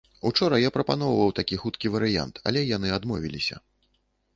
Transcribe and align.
Учора 0.27 0.55
я 0.61 0.71
прапаноўваў 0.77 1.35
такі 1.41 1.61
хуткі 1.65 1.95
варыянт, 1.99 2.35
але 2.49 2.59
яны 2.75 2.87
адмовіліся. 3.01 3.65